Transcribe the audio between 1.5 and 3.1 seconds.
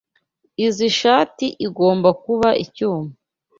igomba kuba icyuma.